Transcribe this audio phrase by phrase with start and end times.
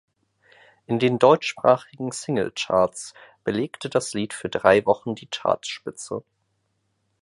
[0.87, 3.13] In den deutschsprachigen Singlecharts
[3.43, 6.23] belegte das Lied für drei Wochen die Chartspitze.